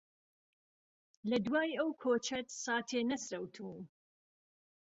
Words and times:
له 1.29 1.37
دوای 1.45 1.69
ئهو 1.79 1.89
کۆچهت 2.01 2.47
ساتێ 2.63 2.99
نهسرهوتووم 3.09 3.81